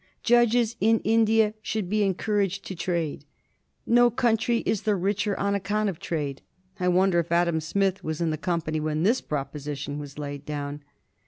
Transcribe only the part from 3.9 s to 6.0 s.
country is the richer on account of